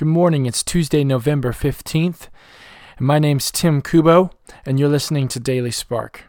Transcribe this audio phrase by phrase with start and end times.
[0.00, 0.46] Good morning.
[0.46, 2.28] It's Tuesday, November 15th.
[2.96, 4.32] And my name's Tim Kubow,
[4.64, 6.22] and you're listening to Daily Spark.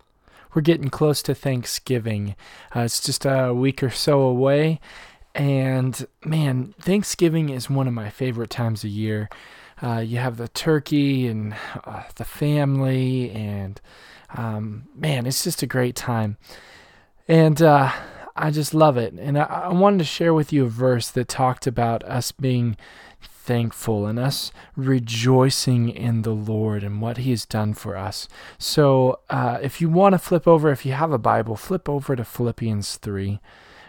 [0.53, 2.35] We're getting close to Thanksgiving.
[2.75, 4.81] Uh, it's just a week or so away.
[5.33, 9.29] And man, Thanksgiving is one of my favorite times of year.
[9.81, 13.79] Uh, you have the turkey and uh, the family, and
[14.35, 16.35] um, man, it's just a great time.
[17.25, 17.89] And uh,
[18.35, 19.13] I just love it.
[19.13, 22.75] And I, I wanted to share with you a verse that talked about us being
[23.41, 28.27] thankful and us rejoicing in the Lord and what He has done for us.
[28.57, 32.15] So, uh, if you want to flip over, if you have a Bible, flip over
[32.15, 33.39] to Philippians 3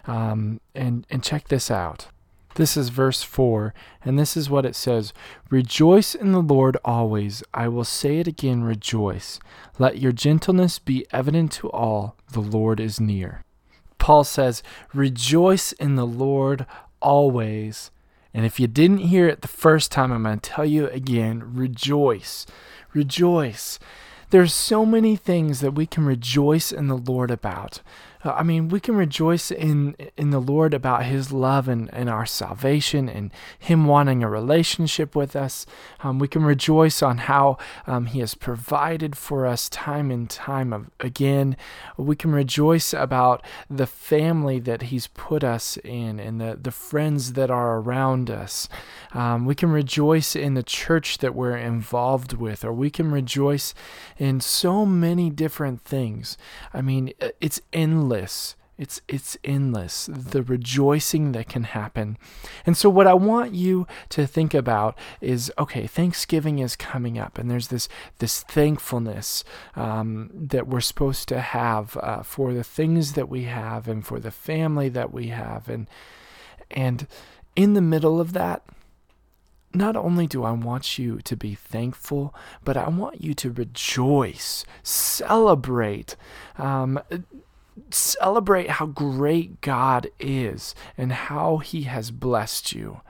[0.06, 2.08] um, and, and check this out.
[2.54, 3.72] This is verse 4,
[4.04, 5.14] and this is what it says
[5.48, 7.42] Rejoice in the Lord always.
[7.54, 9.40] I will say it again, rejoice.
[9.78, 12.16] Let your gentleness be evident to all.
[12.32, 13.44] The Lord is near.
[13.98, 14.62] Paul says,
[14.92, 16.66] Rejoice in the Lord
[17.00, 17.90] always.
[18.34, 21.42] And if you didn't hear it the first time, I'm going to tell you again
[21.54, 22.46] rejoice.
[22.94, 23.78] Rejoice.
[24.30, 27.80] There's so many things that we can rejoice in the Lord about.
[28.24, 32.24] I mean, we can rejoice in in the Lord about His love and, and our
[32.24, 35.66] salvation and Him wanting a relationship with us.
[36.00, 40.72] Um, we can rejoice on how um, He has provided for us time and time
[40.72, 41.56] of, again.
[41.96, 47.32] We can rejoice about the family that He's put us in and the, the friends
[47.32, 48.68] that are around us.
[49.12, 53.74] Um, we can rejoice in the church that we're involved with, or we can rejoice
[54.16, 56.38] in so many different things.
[56.72, 58.56] I mean, it's endless endless.
[58.78, 62.16] It's it's endless the rejoicing that can happen.
[62.66, 67.38] And so what I want you to think about is okay, Thanksgiving is coming up
[67.38, 69.44] and there's this this thankfulness
[69.76, 74.18] um, that we're supposed to have uh, for the things that we have and for
[74.18, 75.86] the family that we have and
[76.70, 77.06] and
[77.54, 78.62] in the middle of that
[79.74, 84.66] not only do I want you to be thankful, but I want you to rejoice,
[84.82, 86.14] celebrate.
[86.58, 87.00] Um,
[87.90, 93.00] celebrate how great God is and how He has blessed you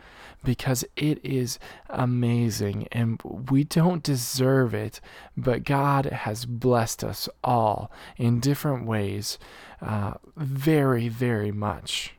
[0.44, 1.58] because it is
[1.88, 5.00] amazing and we don't deserve it,
[5.36, 9.38] but God has blessed us all in different ways
[9.80, 12.14] uh, very, very much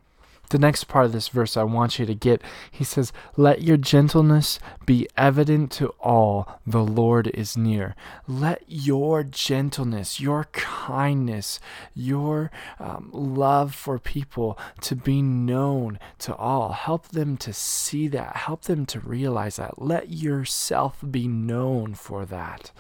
[0.53, 2.40] the next part of this verse I want you to get.
[2.69, 7.96] He says, Let your gentleness be evident to all, the Lord is near.
[8.28, 11.59] Let your gentleness, your kindness,
[11.96, 16.74] your um, love for people to be known to all.
[16.74, 18.36] Help them to see that.
[18.36, 19.81] Help them to realize that.
[19.81, 22.72] Let yourself be known for that,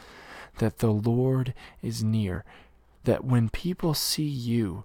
[0.59, 2.45] that the Lord is near.
[3.05, 4.83] That when people see you,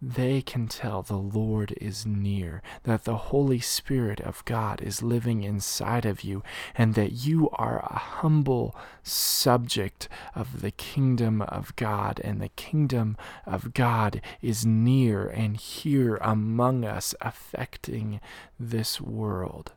[0.00, 5.42] they can tell the Lord is near, that the Holy Spirit of God is living
[5.42, 6.42] inside of you,
[6.74, 13.16] and that you are a humble subject of the kingdom of God, and the kingdom
[13.44, 18.20] of God is near and here among us, affecting
[18.58, 19.72] this world.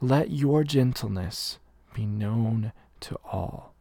[0.00, 1.58] Let your gentleness
[1.92, 3.74] be known to all,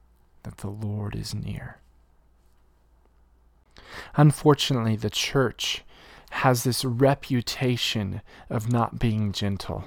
[0.43, 1.79] that the Lord is near.
[4.15, 5.83] Unfortunately, the church
[6.31, 9.85] has this reputation of not being gentle.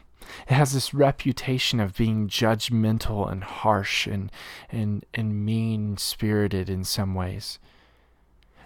[0.48, 4.31] It has this reputation of being judgmental and harsh and,
[4.70, 7.59] and, and mean spirited in some ways.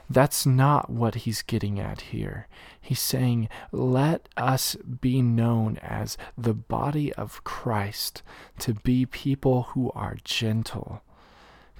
[0.09, 2.49] That's not what he's getting at here.
[2.81, 8.22] He's saying, let us be known as the body of Christ,
[8.59, 11.03] to be people who are gentle,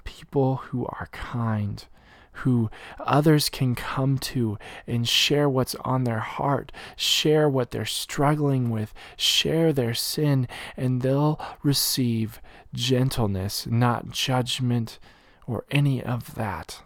[0.05, 1.85] people who are kind,
[2.33, 2.69] who
[2.99, 8.93] others can come to and share what's on their heart, share what they're struggling with,
[9.17, 12.41] share their sin, and they'll receive
[12.73, 14.99] gentleness, not judgment
[15.45, 16.81] or any of that.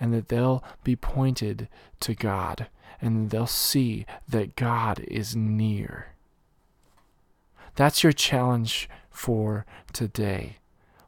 [0.00, 1.68] And that they'll be pointed
[2.00, 2.68] to God
[3.00, 6.08] and they'll see that God is near.
[7.74, 10.56] That's your challenge for today.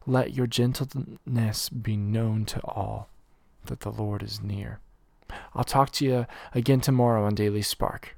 [0.06, 3.08] Let your gentleness be known to all
[3.66, 4.80] that the Lord is near.
[5.54, 8.16] I'll talk to you again tomorrow on Daily Spark.